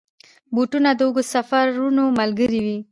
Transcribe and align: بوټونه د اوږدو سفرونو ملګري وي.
بوټونه 0.53 0.89
د 0.97 1.01
اوږدو 1.07 1.29
سفرونو 1.33 2.03
ملګري 2.19 2.59
وي. 2.65 2.77